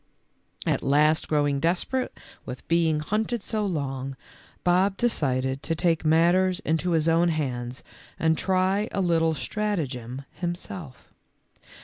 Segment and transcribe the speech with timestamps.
[0.65, 4.17] At last growing desperate with being hunted so long,
[4.63, 7.83] Bob decided to take matters into his own hands
[8.17, 11.11] and try a little stratagem himself.